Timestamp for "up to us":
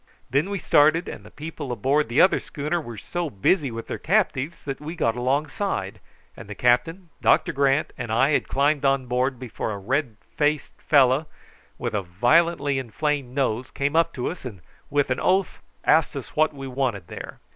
13.95-14.43